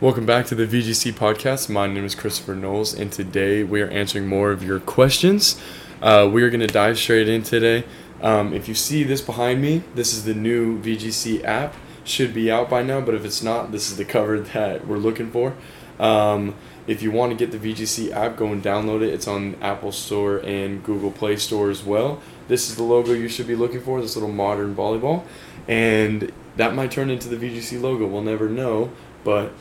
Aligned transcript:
Welcome 0.00 0.26
back 0.26 0.46
to 0.46 0.54
the 0.54 0.64
VGC 0.64 1.14
podcast. 1.14 1.68
My 1.68 1.88
name 1.88 2.04
is 2.04 2.14
Christopher 2.14 2.54
Knowles, 2.54 2.94
and 2.94 3.10
today 3.10 3.64
we 3.64 3.82
are 3.82 3.88
answering 3.88 4.28
more 4.28 4.52
of 4.52 4.62
your 4.62 4.78
questions. 4.78 5.60
Uh, 6.00 6.30
we 6.32 6.44
are 6.44 6.50
going 6.50 6.60
to 6.60 6.68
dive 6.68 6.96
straight 6.98 7.28
in 7.28 7.42
today. 7.42 7.82
Um, 8.22 8.54
if 8.54 8.68
you 8.68 8.76
see 8.76 9.02
this 9.02 9.20
behind 9.20 9.60
me, 9.60 9.82
this 9.96 10.12
is 10.12 10.24
the 10.24 10.34
new 10.34 10.80
VGC 10.80 11.42
app. 11.42 11.74
Should 12.04 12.32
be 12.32 12.48
out 12.48 12.70
by 12.70 12.84
now, 12.84 13.00
but 13.00 13.16
if 13.16 13.24
it's 13.24 13.42
not, 13.42 13.72
this 13.72 13.90
is 13.90 13.96
the 13.96 14.04
cover 14.14 14.38
that 14.38 14.86
we're 14.86 14.98
looking 14.98 15.32
for. 15.32 15.56
Um, 15.98 16.54
if 16.86 17.02
you 17.02 17.10
want 17.10 17.36
to 17.36 17.46
get 17.46 17.50
the 17.50 17.58
VGC 17.58 18.12
app, 18.12 18.36
go 18.36 18.52
and 18.52 18.62
download 18.62 19.02
it. 19.02 19.12
It's 19.12 19.26
on 19.26 19.56
Apple 19.60 19.90
Store 19.90 20.38
and 20.38 20.80
Google 20.84 21.10
Play 21.10 21.34
Store 21.38 21.70
as 21.70 21.82
well. 21.82 22.22
This 22.46 22.70
is 22.70 22.76
the 22.76 22.84
logo 22.84 23.14
you 23.14 23.26
should 23.26 23.48
be 23.48 23.56
looking 23.56 23.80
for, 23.80 24.00
this 24.00 24.14
little 24.14 24.30
modern 24.30 24.76
volleyball. 24.76 25.24
And 25.66 26.30
that 26.54 26.72
might 26.76 26.92
turn 26.92 27.10
into 27.10 27.28
the 27.28 27.36
VGC 27.36 27.82
logo. 27.82 28.06
We'll 28.06 28.22
never 28.22 28.48
know, 28.48 28.92
but 29.24 29.52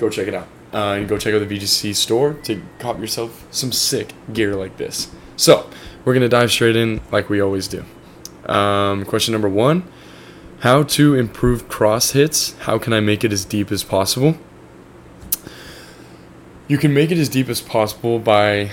go 0.00 0.08
check 0.08 0.26
it 0.26 0.34
out. 0.34 0.48
Uh, 0.72 0.94
and 0.94 1.08
go 1.08 1.18
check 1.18 1.34
out 1.34 1.46
the 1.46 1.58
VGC 1.58 1.94
store 1.94 2.34
to 2.44 2.62
cop 2.78 2.98
yourself 2.98 3.46
some 3.50 3.70
sick 3.70 4.14
gear 4.32 4.56
like 4.56 4.76
this. 4.78 5.10
So, 5.36 5.68
we're 6.04 6.14
going 6.14 6.22
to 6.22 6.28
dive 6.28 6.50
straight 6.50 6.76
in 6.76 7.00
like 7.12 7.28
we 7.28 7.40
always 7.40 7.68
do. 7.68 7.84
Um, 8.46 9.04
question 9.04 9.32
number 9.32 9.48
one 9.48 9.84
How 10.60 10.82
to 10.84 11.14
improve 11.14 11.68
cross 11.68 12.12
hits? 12.12 12.56
How 12.60 12.78
can 12.78 12.92
I 12.92 13.00
make 13.00 13.24
it 13.24 13.32
as 13.32 13.44
deep 13.44 13.70
as 13.70 13.84
possible? 13.84 14.36
You 16.66 16.78
can 16.78 16.94
make 16.94 17.10
it 17.10 17.18
as 17.18 17.28
deep 17.28 17.48
as 17.48 17.60
possible 17.60 18.18
by 18.18 18.70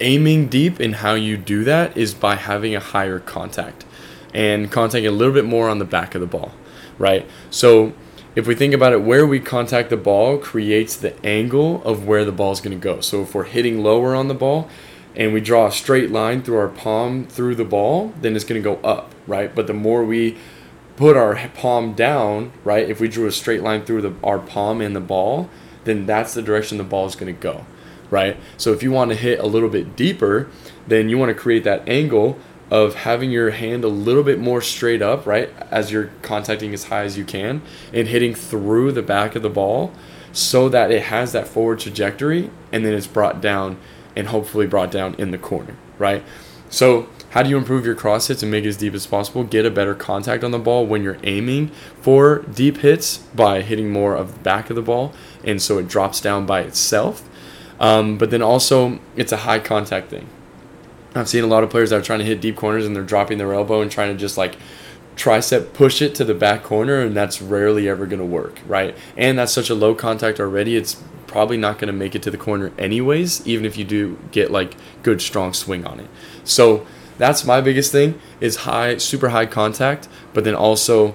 aiming 0.00 0.48
deep, 0.48 0.80
and 0.80 0.96
how 0.96 1.14
you 1.14 1.36
do 1.36 1.64
that 1.64 1.96
is 1.96 2.14
by 2.14 2.34
having 2.34 2.74
a 2.74 2.80
higher 2.80 3.20
contact 3.20 3.86
and 4.34 4.70
contacting 4.72 5.06
a 5.06 5.12
little 5.12 5.32
bit 5.32 5.44
more 5.44 5.68
on 5.68 5.78
the 5.78 5.84
back 5.84 6.16
of 6.16 6.20
the 6.20 6.26
ball, 6.26 6.50
right? 6.98 7.26
So, 7.50 7.92
if 8.34 8.46
we 8.46 8.54
think 8.54 8.74
about 8.74 8.92
it, 8.92 9.02
where 9.02 9.26
we 9.26 9.38
contact 9.38 9.90
the 9.90 9.96
ball 9.96 10.38
creates 10.38 10.96
the 10.96 11.24
angle 11.24 11.82
of 11.84 12.06
where 12.06 12.24
the 12.24 12.32
ball 12.32 12.52
is 12.52 12.60
going 12.60 12.78
to 12.78 12.82
go. 12.82 13.00
So 13.00 13.22
if 13.22 13.34
we're 13.34 13.44
hitting 13.44 13.82
lower 13.82 14.14
on 14.14 14.28
the 14.28 14.34
ball 14.34 14.68
and 15.14 15.32
we 15.32 15.40
draw 15.40 15.66
a 15.66 15.72
straight 15.72 16.10
line 16.10 16.42
through 16.42 16.58
our 16.58 16.68
palm 16.68 17.26
through 17.26 17.54
the 17.54 17.64
ball, 17.64 18.12
then 18.20 18.34
it's 18.34 18.44
going 18.44 18.60
to 18.60 18.64
go 18.64 18.80
up, 18.86 19.14
right? 19.28 19.54
But 19.54 19.68
the 19.68 19.74
more 19.74 20.04
we 20.04 20.36
put 20.96 21.16
our 21.16 21.48
palm 21.54 21.94
down, 21.94 22.52
right? 22.64 22.88
If 22.88 23.00
we 23.00 23.08
drew 23.08 23.26
a 23.26 23.32
straight 23.32 23.62
line 23.62 23.84
through 23.84 24.02
the, 24.02 24.14
our 24.24 24.40
palm 24.40 24.80
and 24.80 24.96
the 24.96 25.00
ball, 25.00 25.48
then 25.84 26.06
that's 26.06 26.34
the 26.34 26.42
direction 26.42 26.78
the 26.78 26.84
ball 26.84 27.06
is 27.06 27.14
going 27.14 27.32
to 27.32 27.40
go, 27.40 27.66
right? 28.10 28.36
So 28.56 28.72
if 28.72 28.82
you 28.82 28.90
want 28.90 29.10
to 29.10 29.16
hit 29.16 29.38
a 29.38 29.46
little 29.46 29.68
bit 29.68 29.94
deeper, 29.94 30.48
then 30.88 31.08
you 31.08 31.18
want 31.18 31.30
to 31.30 31.34
create 31.34 31.62
that 31.64 31.88
angle 31.88 32.38
of 32.74 32.96
having 32.96 33.30
your 33.30 33.50
hand 33.50 33.84
a 33.84 33.88
little 33.88 34.24
bit 34.24 34.36
more 34.36 34.60
straight 34.60 35.00
up, 35.00 35.24
right, 35.26 35.48
as 35.70 35.92
you're 35.92 36.10
contacting 36.22 36.74
as 36.74 36.82
high 36.82 37.04
as 37.04 37.16
you 37.16 37.24
can 37.24 37.62
and 37.92 38.08
hitting 38.08 38.34
through 38.34 38.90
the 38.90 39.00
back 39.00 39.36
of 39.36 39.42
the 39.42 39.48
ball 39.48 39.92
so 40.32 40.68
that 40.68 40.90
it 40.90 41.04
has 41.04 41.30
that 41.30 41.46
forward 41.46 41.78
trajectory 41.78 42.50
and 42.72 42.84
then 42.84 42.92
it's 42.92 43.06
brought 43.06 43.40
down 43.40 43.78
and 44.16 44.26
hopefully 44.26 44.66
brought 44.66 44.90
down 44.90 45.14
in 45.18 45.30
the 45.30 45.38
corner, 45.38 45.76
right? 46.00 46.24
So, 46.68 47.08
how 47.30 47.44
do 47.44 47.48
you 47.48 47.56
improve 47.56 47.86
your 47.86 47.94
cross 47.94 48.26
hits 48.26 48.42
and 48.42 48.50
make 48.50 48.64
it 48.64 48.68
as 48.68 48.76
deep 48.76 48.94
as 48.94 49.06
possible? 49.06 49.44
Get 49.44 49.64
a 49.64 49.70
better 49.70 49.94
contact 49.94 50.42
on 50.42 50.50
the 50.50 50.58
ball 50.58 50.84
when 50.84 51.04
you're 51.04 51.18
aiming 51.22 51.68
for 52.00 52.38
deep 52.40 52.78
hits 52.78 53.18
by 53.18 53.62
hitting 53.62 53.92
more 53.92 54.16
of 54.16 54.34
the 54.34 54.40
back 54.40 54.68
of 54.68 54.74
the 54.74 54.82
ball, 54.82 55.12
and 55.44 55.62
so 55.62 55.78
it 55.78 55.86
drops 55.86 56.20
down 56.20 56.44
by 56.44 56.62
itself. 56.62 57.28
Um, 57.78 58.18
but 58.18 58.30
then 58.30 58.42
also, 58.42 58.98
it's 59.14 59.30
a 59.30 59.38
high 59.38 59.60
contact 59.60 60.10
thing. 60.10 60.28
I've 61.14 61.28
seen 61.28 61.44
a 61.44 61.46
lot 61.46 61.62
of 61.62 61.70
players 61.70 61.90
that 61.90 61.96
are 62.00 62.02
trying 62.02 62.18
to 62.18 62.24
hit 62.24 62.40
deep 62.40 62.56
corners 62.56 62.86
and 62.86 62.94
they're 62.94 63.04
dropping 63.04 63.38
their 63.38 63.54
elbow 63.54 63.80
and 63.80 63.90
trying 63.90 64.12
to 64.12 64.18
just 64.18 64.36
like 64.36 64.56
tricep 65.16 65.72
push 65.72 66.02
it 66.02 66.14
to 66.16 66.24
the 66.24 66.34
back 66.34 66.62
corner, 66.62 67.00
and 67.00 67.16
that's 67.16 67.40
rarely 67.40 67.88
ever 67.88 68.06
going 68.06 68.18
to 68.18 68.26
work, 68.26 68.60
right? 68.66 68.96
And 69.16 69.38
that's 69.38 69.52
such 69.52 69.70
a 69.70 69.74
low 69.74 69.94
contact 69.94 70.40
already, 70.40 70.76
it's 70.76 71.00
probably 71.26 71.56
not 71.56 71.78
going 71.78 71.86
to 71.88 71.92
make 71.92 72.14
it 72.14 72.22
to 72.22 72.30
the 72.30 72.36
corner 72.36 72.72
anyways, 72.78 73.46
even 73.46 73.64
if 73.64 73.76
you 73.76 73.84
do 73.84 74.18
get 74.32 74.50
like 74.50 74.76
good 75.02 75.20
strong 75.20 75.52
swing 75.52 75.86
on 75.86 76.00
it. 76.00 76.08
So 76.44 76.86
that's 77.18 77.44
my 77.44 77.60
biggest 77.60 77.92
thing 77.92 78.20
is 78.40 78.56
high, 78.56 78.96
super 78.98 79.28
high 79.28 79.46
contact, 79.46 80.08
but 80.32 80.44
then 80.44 80.54
also 80.54 81.14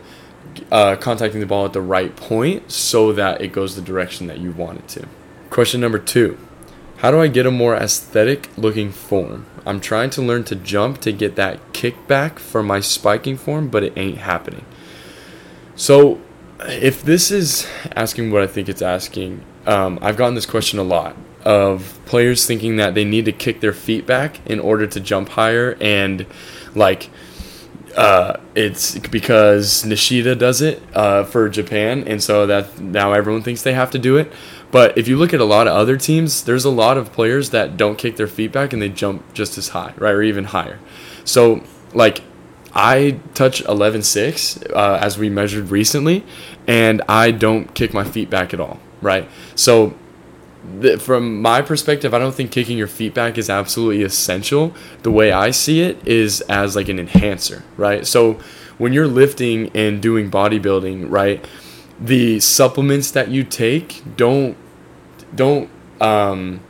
uh, 0.71 0.95
contacting 0.95 1.39
the 1.39 1.45
ball 1.45 1.65
at 1.65 1.73
the 1.73 1.81
right 1.81 2.15
point 2.15 2.71
so 2.71 3.11
that 3.13 3.41
it 3.41 3.49
goes 3.49 3.75
the 3.75 3.81
direction 3.81 4.27
that 4.27 4.39
you 4.39 4.51
want 4.51 4.79
it 4.79 4.87
to. 4.89 5.07
Question 5.49 5.81
number 5.81 5.99
two. 5.99 6.37
How 6.99 7.11
do 7.11 7.21
I 7.21 7.29
get 7.29 7.45
a 7.45 7.51
more 7.51 7.75
aesthetic 7.75 8.49
looking 8.57 8.91
form? 8.91 9.45
I'm 9.65 9.79
trying 9.79 10.09
to 10.11 10.21
learn 10.21 10.43
to 10.45 10.55
jump 10.55 10.99
to 11.01 11.13
get 11.13 11.37
that 11.37 11.71
kickback 11.71 12.39
for 12.39 12.61
my 12.61 12.81
spiking 12.81 13.37
form, 13.37 13.69
but 13.69 13.83
it 13.83 13.93
ain't 13.95 14.17
happening. 14.17 14.65
So, 15.77 16.19
if 16.63 17.01
this 17.01 17.31
is 17.31 17.65
asking 17.95 18.31
what 18.31 18.41
I 18.41 18.47
think 18.47 18.67
it's 18.67 18.81
asking, 18.81 19.45
um, 19.65 19.97
I've 20.01 20.17
gotten 20.17 20.35
this 20.35 20.45
question 20.45 20.77
a 20.77 20.83
lot 20.83 21.15
of 21.45 21.97
players 22.05 22.45
thinking 22.45 22.75
that 22.75 22.95
they 22.95 23.05
need 23.05 23.23
to 23.23 23.31
kick 23.31 23.61
their 23.61 23.71
feet 23.71 24.05
back 24.05 24.45
in 24.45 24.59
order 24.59 24.85
to 24.85 24.99
jump 24.99 25.29
higher, 25.29 25.77
and 25.79 26.25
like, 26.75 27.09
uh, 27.95 28.41
it's 28.55 28.99
because 28.99 29.85
Nishida 29.85 30.37
does 30.37 30.61
it 30.61 30.83
uh, 30.93 31.23
for 31.23 31.47
Japan, 31.47 32.03
and 32.05 32.21
so 32.21 32.45
that 32.45 32.77
now 32.77 33.13
everyone 33.13 33.41
thinks 33.41 33.61
they 33.61 33.73
have 33.73 33.91
to 33.91 33.99
do 33.99 34.17
it. 34.17 34.29
But 34.71 34.97
if 34.97 35.07
you 35.07 35.17
look 35.17 35.33
at 35.33 35.39
a 35.39 35.45
lot 35.45 35.67
of 35.67 35.73
other 35.73 35.97
teams, 35.97 36.43
there's 36.43 36.65
a 36.65 36.69
lot 36.69 36.97
of 36.97 37.11
players 37.11 37.49
that 37.49 37.75
don't 37.75 37.97
kick 37.97 38.17
their 38.17 38.27
feet 38.27 38.51
back 38.51 38.71
and 38.73 38.81
they 38.81 38.89
jump 38.89 39.33
just 39.33 39.57
as 39.57 39.69
high, 39.69 39.93
right, 39.97 40.13
or 40.13 40.21
even 40.21 40.45
higher. 40.45 40.79
So 41.25 41.63
like 41.93 42.21
I 42.73 43.19
touch 43.33 43.63
11.6 43.63 44.71
uh, 44.75 44.99
as 45.01 45.17
we 45.17 45.29
measured 45.29 45.71
recently, 45.71 46.23
and 46.67 47.01
I 47.09 47.31
don't 47.31 47.73
kick 47.73 47.93
my 47.93 48.03
feet 48.03 48.29
back 48.29 48.53
at 48.53 48.59
all, 48.59 48.79
right? 49.01 49.27
So 49.55 49.95
th- 50.81 51.01
from 51.01 51.41
my 51.41 51.61
perspective, 51.61 52.13
I 52.13 52.19
don't 52.19 52.35
think 52.35 52.51
kicking 52.51 52.77
your 52.77 52.87
feet 52.87 53.13
back 53.13 53.37
is 53.37 53.49
absolutely 53.49 54.03
essential. 54.03 54.73
The 55.01 55.11
way 55.11 55.31
I 55.31 55.51
see 55.51 55.81
it 55.81 56.07
is 56.07 56.41
as 56.41 56.75
like 56.75 56.89
an 56.89 56.99
enhancer, 56.99 57.63
right? 57.75 58.05
So 58.05 58.39
when 58.77 58.93
you're 58.93 59.07
lifting 59.07 59.71
and 59.75 60.01
doing 60.01 60.29
bodybuilding, 60.29 61.09
right? 61.09 61.43
The 61.99 62.39
supplements 62.39 63.11
that 63.11 63.29
you 63.29 63.43
take 63.43 64.03
don't 64.15 64.57
don't 65.35 65.69
um, 65.99 66.61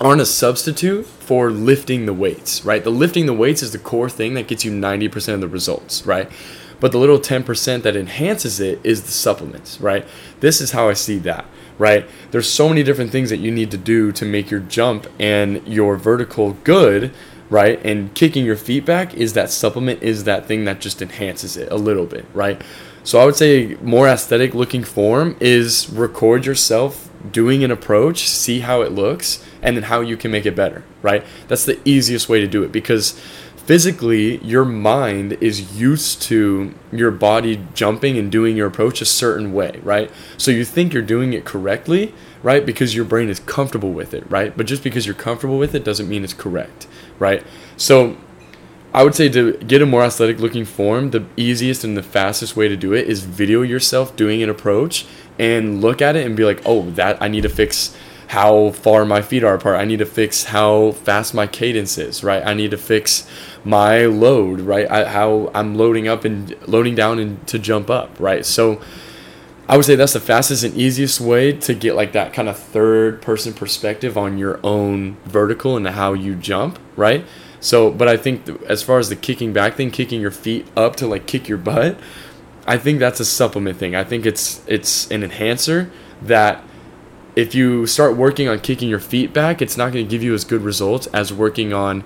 aren't 0.00 0.20
a 0.20 0.26
substitute 0.26 1.04
for 1.04 1.50
lifting 1.50 2.06
the 2.06 2.14
weights, 2.14 2.64
right? 2.64 2.82
The 2.82 2.90
lifting 2.90 3.26
the 3.26 3.34
weights 3.34 3.62
is 3.62 3.72
the 3.72 3.78
core 3.78 4.08
thing 4.08 4.34
that 4.34 4.48
gets 4.48 4.64
you 4.64 4.72
90% 4.72 5.34
of 5.34 5.40
the 5.40 5.48
results, 5.48 6.06
right? 6.06 6.30
But 6.80 6.92
the 6.92 6.98
little 6.98 7.18
10% 7.18 7.82
that 7.82 7.94
enhances 7.94 8.58
it 8.58 8.80
is 8.82 9.02
the 9.02 9.10
supplements, 9.10 9.80
right? 9.80 10.06
This 10.40 10.62
is 10.62 10.70
how 10.70 10.88
I 10.88 10.94
see 10.94 11.18
that, 11.18 11.44
right? 11.76 12.08
There's 12.30 12.48
so 12.48 12.68
many 12.70 12.82
different 12.82 13.10
things 13.12 13.28
that 13.28 13.36
you 13.36 13.50
need 13.50 13.70
to 13.72 13.76
do 13.76 14.12
to 14.12 14.24
make 14.24 14.50
your 14.50 14.60
jump 14.60 15.06
and 15.18 15.66
your 15.68 15.96
vertical 15.96 16.54
good, 16.64 17.12
right? 17.50 17.78
And 17.84 18.14
kicking 18.14 18.46
your 18.46 18.56
feet 18.56 18.86
back 18.86 19.12
is 19.12 19.34
that 19.34 19.50
supplement 19.50 20.02
is 20.02 20.24
that 20.24 20.46
thing 20.46 20.64
that 20.64 20.80
just 20.80 21.02
enhances 21.02 21.58
it 21.58 21.70
a 21.70 21.76
little 21.76 22.06
bit, 22.06 22.24
right? 22.32 22.62
So 23.02 23.18
I 23.18 23.24
would 23.24 23.36
say 23.36 23.76
more 23.82 24.06
aesthetic 24.08 24.54
looking 24.54 24.84
form 24.84 25.36
is 25.40 25.88
record 25.90 26.44
yourself 26.44 27.10
doing 27.32 27.64
an 27.64 27.70
approach, 27.70 28.28
see 28.28 28.60
how 28.60 28.82
it 28.82 28.92
looks, 28.92 29.44
and 29.62 29.76
then 29.76 29.84
how 29.84 30.00
you 30.00 30.16
can 30.16 30.30
make 30.30 30.46
it 30.46 30.56
better, 30.56 30.84
right? 31.02 31.24
That's 31.48 31.64
the 31.64 31.80
easiest 31.84 32.28
way 32.28 32.40
to 32.40 32.46
do 32.46 32.62
it 32.62 32.72
because 32.72 33.18
physically 33.56 34.38
your 34.38 34.64
mind 34.64 35.34
is 35.34 35.78
used 35.78 36.22
to 36.22 36.74
your 36.92 37.10
body 37.10 37.64
jumping 37.74 38.18
and 38.18 38.32
doing 38.32 38.56
your 38.56 38.66
approach 38.66 39.00
a 39.00 39.04
certain 39.04 39.52
way, 39.52 39.78
right? 39.82 40.10
So 40.36 40.50
you 40.50 40.64
think 40.64 40.92
you're 40.92 41.02
doing 41.02 41.32
it 41.32 41.44
correctly, 41.44 42.14
right? 42.42 42.64
Because 42.64 42.94
your 42.94 43.04
brain 43.04 43.28
is 43.28 43.38
comfortable 43.40 43.92
with 43.92 44.12
it, 44.12 44.28
right? 44.30 44.56
But 44.56 44.66
just 44.66 44.82
because 44.82 45.06
you're 45.06 45.14
comfortable 45.14 45.58
with 45.58 45.74
it 45.74 45.84
doesn't 45.84 46.08
mean 46.08 46.24
it's 46.24 46.34
correct, 46.34 46.86
right? 47.18 47.44
So 47.76 48.16
I 48.92 49.04
would 49.04 49.14
say 49.14 49.28
to 49.28 49.52
get 49.58 49.82
a 49.82 49.86
more 49.86 50.02
athletic 50.02 50.40
looking 50.40 50.64
form, 50.64 51.10
the 51.10 51.24
easiest 51.36 51.84
and 51.84 51.96
the 51.96 52.02
fastest 52.02 52.56
way 52.56 52.66
to 52.66 52.76
do 52.76 52.92
it 52.92 53.08
is 53.08 53.22
video 53.22 53.62
yourself 53.62 54.16
doing 54.16 54.42
an 54.42 54.50
approach 54.50 55.06
and 55.38 55.80
look 55.80 56.02
at 56.02 56.16
it 56.16 56.26
and 56.26 56.36
be 56.36 56.44
like, 56.44 56.60
oh, 56.64 56.90
that 56.90 57.22
I 57.22 57.28
need 57.28 57.42
to 57.42 57.48
fix 57.48 57.96
how 58.28 58.70
far 58.70 59.04
my 59.04 59.22
feet 59.22 59.42
are 59.44 59.54
apart. 59.54 59.80
I 59.80 59.84
need 59.84 59.98
to 60.00 60.06
fix 60.06 60.44
how 60.44 60.92
fast 60.92 61.34
my 61.34 61.46
cadence 61.46 61.98
is, 61.98 62.22
right? 62.22 62.44
I 62.44 62.54
need 62.54 62.72
to 62.72 62.76
fix 62.76 63.28
my 63.64 64.06
load, 64.06 64.60
right? 64.60 64.90
I, 64.90 65.04
how 65.04 65.50
I'm 65.54 65.76
loading 65.76 66.08
up 66.08 66.24
and 66.24 66.56
loading 66.68 66.94
down 66.94 67.18
and 67.18 67.46
to 67.48 67.58
jump 67.58 67.90
up, 67.90 68.18
right? 68.18 68.44
So 68.44 68.80
I 69.68 69.76
would 69.76 69.84
say 69.84 69.94
that's 69.94 70.12
the 70.14 70.20
fastest 70.20 70.64
and 70.64 70.74
easiest 70.74 71.20
way 71.20 71.52
to 71.52 71.74
get 71.74 71.94
like 71.94 72.12
that 72.12 72.32
kind 72.32 72.48
of 72.48 72.58
third 72.58 73.22
person 73.22 73.52
perspective 73.52 74.18
on 74.18 74.36
your 74.36 74.58
own 74.64 75.16
vertical 75.24 75.76
and 75.76 75.86
how 75.86 76.12
you 76.12 76.34
jump, 76.34 76.78
right? 76.96 77.24
So, 77.60 77.90
but 77.90 78.08
I 78.08 78.16
think 78.16 78.48
as 78.64 78.82
far 78.82 78.98
as 78.98 79.08
the 79.08 79.16
kicking 79.16 79.52
back 79.52 79.74
thing, 79.74 79.90
kicking 79.90 80.20
your 80.20 80.30
feet 80.30 80.66
up 80.76 80.96
to 80.96 81.06
like 81.06 81.26
kick 81.26 81.48
your 81.48 81.58
butt, 81.58 81.98
I 82.66 82.78
think 82.78 82.98
that's 82.98 83.20
a 83.20 83.24
supplement 83.24 83.78
thing. 83.78 83.94
I 83.94 84.04
think 84.04 84.26
it's 84.26 84.62
it's 84.66 85.10
an 85.10 85.22
enhancer 85.22 85.90
that 86.22 86.64
if 87.36 87.54
you 87.54 87.86
start 87.86 88.16
working 88.16 88.48
on 88.48 88.60
kicking 88.60 88.88
your 88.88 88.98
feet 88.98 89.32
back, 89.32 89.62
it's 89.62 89.76
not 89.76 89.92
going 89.92 90.04
to 90.04 90.10
give 90.10 90.22
you 90.22 90.34
as 90.34 90.44
good 90.44 90.62
results 90.62 91.06
as 91.08 91.32
working 91.32 91.72
on 91.72 92.02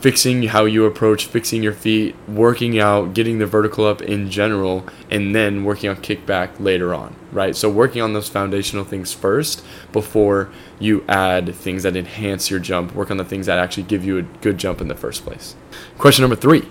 fixing 0.00 0.44
how 0.44 0.64
you 0.64 0.86
approach, 0.86 1.26
fixing 1.26 1.62
your 1.62 1.74
feet, 1.74 2.16
working 2.26 2.78
out, 2.78 3.12
getting 3.12 3.38
the 3.38 3.46
vertical 3.46 3.84
up 3.84 4.00
in 4.00 4.30
general, 4.30 4.86
and 5.10 5.34
then 5.34 5.62
working 5.62 5.90
on 5.90 5.96
kickback 5.96 6.58
later 6.58 6.94
on, 6.94 7.14
right? 7.32 7.54
So 7.54 7.68
working 7.68 8.00
on 8.00 8.14
those 8.14 8.28
foundational 8.28 8.84
things 8.84 9.12
first 9.12 9.62
before 9.92 10.50
you 10.78 11.04
add 11.06 11.54
things 11.54 11.82
that 11.82 11.96
enhance 11.96 12.50
your 12.50 12.60
jump. 12.60 12.94
Work 12.94 13.10
on 13.10 13.18
the 13.18 13.24
things 13.24 13.46
that 13.46 13.58
actually 13.58 13.82
give 13.82 14.04
you 14.04 14.18
a 14.18 14.22
good 14.22 14.56
jump 14.56 14.80
in 14.80 14.88
the 14.88 14.94
first 14.94 15.22
place. 15.22 15.54
Question 15.98 16.22
number 16.22 16.36
three. 16.36 16.68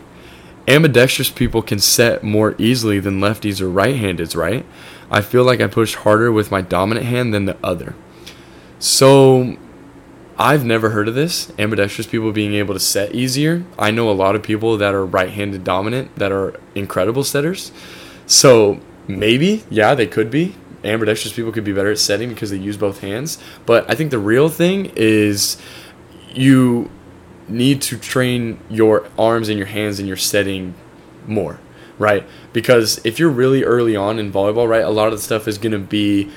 Ambidextrous 0.67 1.29
people 1.31 1.61
can 1.61 1.79
set 1.79 2.23
more 2.23 2.55
easily 2.57 2.99
than 2.99 3.19
lefties 3.19 3.61
or 3.61 3.69
right-handeds, 3.69 4.35
right? 4.35 4.65
I 5.09 5.21
feel 5.21 5.43
like 5.43 5.61
I 5.61 5.67
push 5.67 5.95
harder 5.95 6.31
with 6.31 6.51
my 6.51 6.61
dominant 6.61 7.07
hand 7.07 7.33
than 7.33 7.45
the 7.45 7.57
other. 7.63 7.95
So 8.77 9.57
I've 10.41 10.63
never 10.63 10.91
heard 10.91 11.09
of 11.09 11.15
this, 11.15 11.51
ambidextrous 11.59 12.07
people 12.07 12.31
being 12.31 12.53
able 12.53 12.73
to 12.73 12.79
set 12.79 13.13
easier. 13.13 13.65
I 13.77 13.91
know 13.91 14.09
a 14.09 14.13
lot 14.13 14.35
of 14.37 14.41
people 14.41 14.77
that 14.77 14.93
are 14.93 15.05
right 15.05 15.29
handed 15.29 15.65
dominant 15.65 16.15
that 16.15 16.31
are 16.31 16.57
incredible 16.75 17.25
setters. 17.25 17.73
So 18.25 18.79
maybe, 19.05 19.65
yeah, 19.69 19.95
they 19.95 20.07
could 20.07 20.31
be. 20.31 20.55
Ambidextrous 20.81 21.33
people 21.33 21.51
could 21.51 21.65
be 21.65 21.73
better 21.73 21.91
at 21.91 21.99
setting 21.99 22.29
because 22.29 22.51
they 22.51 22.57
use 22.57 22.77
both 22.77 23.01
hands. 23.01 23.37
But 23.65 23.89
I 23.91 23.95
think 23.95 24.11
the 24.11 24.17
real 24.17 24.47
thing 24.47 24.93
is 24.95 25.57
you 26.33 26.89
need 27.49 27.81
to 27.81 27.97
train 27.97 28.61
your 28.69 29.09
arms 29.17 29.49
and 29.49 29.57
your 29.57 29.67
hands 29.67 29.99
and 29.99 30.07
your 30.07 30.15
setting 30.15 30.73
more, 31.27 31.59
right? 31.97 32.25
Because 32.53 33.01
if 33.03 33.19
you're 33.19 33.29
really 33.29 33.65
early 33.65 33.97
on 33.97 34.19
in 34.19 34.31
volleyball, 34.31 34.69
right, 34.69 34.85
a 34.85 34.89
lot 34.89 35.07
of 35.07 35.13
the 35.13 35.21
stuff 35.21 35.49
is 35.49 35.57
going 35.57 35.73
to 35.73 35.79
be 35.79 36.31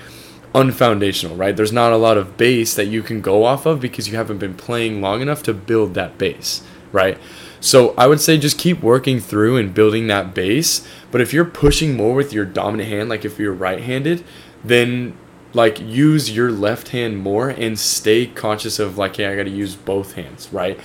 unfoundational, 0.55 1.37
right? 1.37 1.57
There's 1.57 1.73
not 1.73 1.93
a 1.93 1.97
lot 1.97 2.19
of 2.19 2.37
base 2.37 2.75
that 2.75 2.87
you 2.87 3.03
can 3.03 3.21
go 3.21 3.45
off 3.45 3.67
of 3.67 3.81
because 3.81 4.09
you 4.09 4.17
haven't 4.17 4.39
been 4.39 4.55
playing 4.55 5.01
long 5.01 5.21
enough 5.21 5.43
to 5.45 5.55
build 5.55 5.95
that 5.95 6.19
base, 6.19 6.63
right? 6.93 7.19
So 7.61 7.95
I 7.97 8.07
would 8.07 8.21
say 8.21 8.39
just 8.39 8.59
keep 8.59 8.83
working 8.83 9.21
through 9.21 9.57
and 9.57 9.73
building 9.73 10.09
that 10.09 10.35
base. 10.35 10.87
But 11.11 11.21
if 11.21 11.33
you're 11.33 11.45
pushing 11.45 11.97
more 11.97 12.15
with 12.15 12.33
your 12.33 12.45
dominant 12.45 12.89
hand, 12.89 13.09
like 13.09 13.25
if 13.25 13.39
you're 13.39 13.53
right 13.53 13.81
handed, 13.81 14.25
then 14.65 15.17
like 15.55 15.81
use 15.81 16.35
your 16.35 16.51
left 16.51 16.89
hand 16.89 17.19
more 17.19 17.51
and 17.51 17.79
stay 17.79 18.27
conscious 18.27 18.79
of 18.79 18.99
like, 18.99 19.17
hey, 19.17 19.27
I 19.27 19.37
got 19.37 19.45
to 19.45 19.51
use 19.51 19.77
both 19.77 20.15
hands, 20.15 20.53
right? 20.53 20.79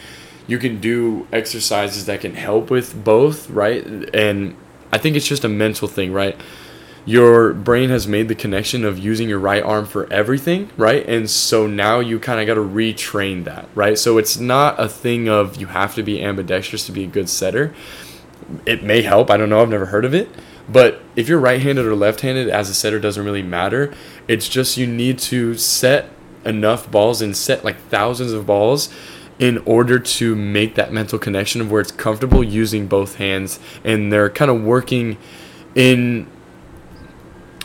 You 0.46 0.60
can 0.60 0.80
do 0.80 1.28
exercises 1.34 2.06
that 2.06 2.22
can 2.22 2.36
help 2.36 2.70
with 2.70 3.04
both, 3.04 3.50
right? 3.50 3.86
And 4.14 4.56
I 4.92 4.98
think 4.98 5.16
it's 5.16 5.28
just 5.28 5.44
a 5.44 5.50
mental 5.50 5.88
thing, 5.88 6.14
right? 6.14 6.40
Your 7.08 7.54
brain 7.54 7.90
has 7.90 8.06
made 8.06 8.28
the 8.28 8.36
connection 8.36 8.84
of 8.84 9.00
using 9.00 9.30
your 9.30 9.40
right 9.40 9.64
arm 9.64 9.86
for 9.86 10.12
everything, 10.12 10.70
right? 10.76 11.08
And 11.08 11.30
so 11.30 11.66
now 11.66 12.02
you 12.02 12.20
kind 12.20 12.42
of 12.42 12.46
got 12.46 12.56
to 12.56 12.68
retrain 12.68 13.46
that, 13.46 13.70
right? 13.74 13.98
So 13.98 14.18
it's 14.18 14.38
not 14.38 14.78
a 14.78 14.90
thing 14.90 15.30
of 15.30 15.56
you 15.56 15.68
have 15.68 15.96
to 15.96 16.04
be 16.04 16.22
ambidextrous 16.22 16.86
to 16.88 16.92
be 16.92 17.06
a 17.06 17.08
good 17.08 17.30
setter. 17.30 17.74
It 18.66 18.84
may 18.84 19.04
help. 19.04 19.32
I 19.32 19.38
don't 19.38 19.48
know. 19.48 19.62
I've 19.62 19.70
never 19.70 19.86
heard 19.86 20.04
of 20.04 20.14
it. 20.14 20.28
But 20.68 21.02
if 21.16 21.30
you're 21.30 21.40
right 21.40 21.62
handed 21.62 21.86
or 21.86 21.96
left 21.96 22.20
handed 22.20 22.50
as 22.50 22.70
a 22.70 22.74
setter 22.74 23.00
doesn't 23.00 23.24
really 23.24 23.42
matter. 23.42 23.94
It's 24.28 24.50
just 24.50 24.76
you 24.76 24.86
need 24.86 25.18
to 25.20 25.56
set 25.56 26.10
enough 26.44 26.92
balls 26.92 27.22
and 27.22 27.38
set 27.38 27.64
like 27.64 27.78
thousands 27.84 28.34
of 28.34 28.46
balls 28.46 28.94
in 29.40 29.60
order 29.60 29.98
to 29.98 30.36
make 30.36 30.76
that 30.76 30.92
mental 30.92 31.18
connection 31.18 31.62
of 31.62 31.72
where 31.72 31.80
it's 31.80 31.92
comfortable 31.92 32.44
using 32.44 32.86
both 32.86 33.16
hands 33.16 33.62
and 33.86 34.12
they're 34.12 34.30
kind 34.30 34.52
of 34.52 34.62
working 34.62 35.18
in 35.74 36.28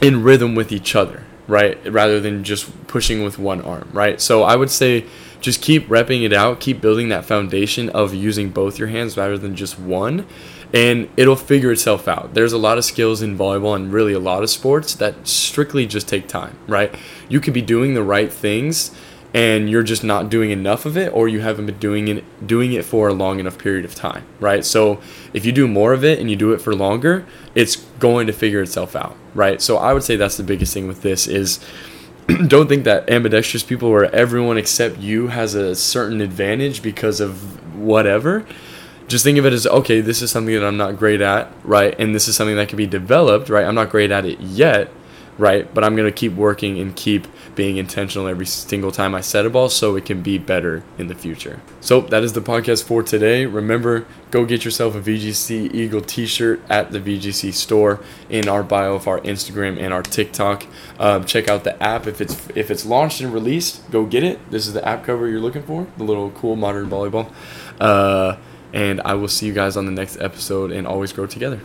in 0.02 0.22
rhythm 0.22 0.54
with 0.54 0.72
each 0.72 0.94
other, 0.94 1.24
right? 1.46 1.78
Rather 1.90 2.20
than 2.20 2.44
just 2.44 2.86
pushing 2.88 3.22
with 3.22 3.38
one 3.38 3.62
arm, 3.62 3.88
right? 3.92 4.20
So 4.20 4.42
I 4.42 4.56
would 4.56 4.70
say 4.70 5.06
just 5.40 5.62
keep 5.62 5.88
repping 5.88 6.24
it 6.24 6.32
out, 6.32 6.60
keep 6.60 6.80
building 6.80 7.08
that 7.08 7.24
foundation 7.24 7.88
of 7.90 8.14
using 8.14 8.50
both 8.50 8.78
your 8.78 8.88
hands 8.88 9.16
rather 9.16 9.38
than 9.38 9.56
just 9.56 9.78
one, 9.78 10.26
and 10.72 11.08
it'll 11.16 11.36
figure 11.36 11.72
itself 11.72 12.08
out. 12.08 12.34
There's 12.34 12.52
a 12.52 12.58
lot 12.58 12.78
of 12.78 12.84
skills 12.84 13.22
in 13.22 13.36
volleyball 13.36 13.76
and 13.76 13.92
really 13.92 14.12
a 14.12 14.18
lot 14.18 14.42
of 14.42 14.50
sports 14.50 14.94
that 14.96 15.26
strictly 15.26 15.86
just 15.86 16.08
take 16.08 16.28
time, 16.28 16.56
right? 16.66 16.94
You 17.28 17.40
could 17.40 17.54
be 17.54 17.62
doing 17.62 17.94
the 17.94 18.02
right 18.02 18.32
things 18.32 18.94
and 19.34 19.70
you're 19.70 19.82
just 19.82 20.04
not 20.04 20.28
doing 20.28 20.50
enough 20.50 20.84
of 20.84 20.96
it 20.96 21.12
or 21.12 21.26
you 21.28 21.40
haven't 21.40 21.66
been 21.66 21.78
doing 21.78 22.08
it 22.08 22.46
doing 22.46 22.72
it 22.72 22.84
for 22.84 23.08
a 23.08 23.14
long 23.14 23.40
enough 23.40 23.58
period 23.58 23.84
of 23.84 23.94
time 23.94 24.24
right? 24.40 24.64
So 24.64 25.00
if 25.32 25.44
you 25.44 25.52
do 25.52 25.66
more 25.66 25.92
of 25.92 26.04
it 26.04 26.18
and 26.18 26.30
you 26.30 26.36
do 26.36 26.52
it 26.52 26.60
for 26.60 26.74
longer 26.74 27.26
it's 27.54 27.76
going 27.76 28.26
to 28.26 28.32
figure 28.32 28.62
itself 28.62 28.94
out 28.94 29.16
right? 29.34 29.60
So 29.60 29.76
i 29.78 29.92
would 29.92 30.02
say 30.02 30.16
that's 30.16 30.36
the 30.36 30.42
biggest 30.42 30.74
thing 30.74 30.88
with 30.88 31.02
this 31.02 31.26
is 31.26 31.64
don't 32.46 32.68
think 32.68 32.84
that 32.84 33.08
ambidextrous 33.10 33.62
people 33.62 33.88
or 33.88 34.04
everyone 34.04 34.58
except 34.58 34.98
you 34.98 35.28
has 35.28 35.54
a 35.54 35.74
certain 35.74 36.20
advantage 36.20 36.82
because 36.82 37.20
of 37.20 37.76
whatever. 37.76 38.46
Just 39.08 39.24
think 39.24 39.38
of 39.38 39.44
it 39.46 39.52
as 39.52 39.66
okay 39.66 40.00
this 40.00 40.22
is 40.22 40.30
something 40.30 40.54
that 40.54 40.64
i'm 40.64 40.76
not 40.76 40.96
great 40.98 41.20
at 41.20 41.50
right? 41.64 41.94
And 41.98 42.14
this 42.14 42.28
is 42.28 42.36
something 42.36 42.56
that 42.56 42.68
can 42.68 42.76
be 42.76 42.86
developed 42.86 43.48
right? 43.48 43.64
I'm 43.64 43.74
not 43.74 43.90
great 43.90 44.10
at 44.10 44.24
it 44.24 44.40
yet 44.40 44.90
right? 45.38 45.72
But 45.72 45.84
I'm 45.84 45.96
going 45.96 46.10
to 46.10 46.16
keep 46.16 46.32
working 46.34 46.78
and 46.78 46.94
keep 46.94 47.26
being 47.54 47.76
intentional 47.76 48.28
every 48.28 48.46
single 48.46 48.92
time 48.92 49.14
I 49.14 49.20
set 49.20 49.46
a 49.46 49.50
ball 49.50 49.68
so 49.68 49.96
it 49.96 50.04
can 50.04 50.22
be 50.22 50.38
better 50.38 50.82
in 50.98 51.08
the 51.08 51.14
future. 51.14 51.60
So 51.80 52.00
that 52.02 52.22
is 52.22 52.32
the 52.32 52.40
podcast 52.40 52.84
for 52.84 53.02
today. 53.02 53.46
Remember, 53.46 54.06
go 54.30 54.44
get 54.44 54.64
yourself 54.64 54.94
a 54.94 55.00
VGC 55.00 55.74
Eagle 55.74 56.00
t 56.00 56.26
shirt 56.26 56.60
at 56.68 56.92
the 56.92 57.00
VGC 57.00 57.52
store 57.52 58.00
in 58.28 58.48
our 58.48 58.62
bio 58.62 58.94
of 58.94 59.08
our 59.08 59.20
Instagram 59.20 59.78
and 59.80 59.92
our 59.92 60.02
TikTok. 60.02 60.66
Um, 60.98 61.24
check 61.24 61.48
out 61.48 61.64
the 61.64 61.80
app 61.82 62.06
if 62.06 62.20
it's 62.20 62.48
if 62.54 62.70
it's 62.70 62.84
launched 62.84 63.20
and 63.20 63.32
released. 63.32 63.90
Go 63.90 64.04
get 64.06 64.22
it. 64.22 64.50
This 64.50 64.66
is 64.66 64.74
the 64.74 64.86
app 64.86 65.04
cover 65.04 65.28
you're 65.28 65.40
looking 65.40 65.62
for. 65.62 65.86
The 65.96 66.04
little 66.04 66.30
cool 66.30 66.56
modern 66.56 66.88
volleyball. 66.88 67.32
Uh, 67.80 68.36
and 68.72 69.00
I 69.04 69.14
will 69.14 69.28
see 69.28 69.46
you 69.46 69.52
guys 69.52 69.76
on 69.76 69.86
the 69.86 69.92
next 69.92 70.20
episode 70.20 70.72
and 70.72 70.86
always 70.86 71.12
grow 71.12 71.26
together. 71.26 71.62